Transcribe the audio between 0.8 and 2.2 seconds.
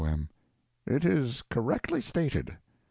It is correctly